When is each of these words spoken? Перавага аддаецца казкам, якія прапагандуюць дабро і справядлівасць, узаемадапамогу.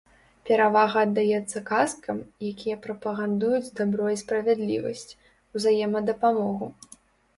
Перавага 0.49 1.01
аддаецца 1.07 1.61
казкам, 1.71 2.17
якія 2.51 2.75
прапагандуюць 2.87 3.75
дабро 3.81 4.05
і 4.15 4.17
справядлівасць, 4.25 5.07
узаемадапамогу. 5.61 6.67